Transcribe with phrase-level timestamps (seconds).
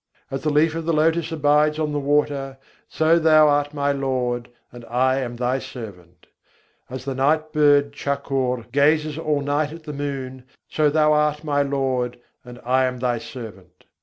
[0.31, 2.57] As the leaf of the lotus abides on the water:
[2.89, 6.25] so thou art my Lord, and I am Thy servant.
[6.89, 11.61] As the night bird Chakor gazes all night at the moon: so Thou art my
[11.61, 13.85] Lord and I am Thy servant.